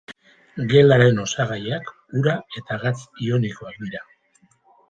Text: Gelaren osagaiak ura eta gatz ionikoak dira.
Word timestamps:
Gelaren 0.71 1.19
osagaiak 1.25 1.93
ura 2.21 2.35
eta 2.63 2.81
gatz 2.87 2.97
ionikoak 3.29 3.81
dira. 3.87 4.07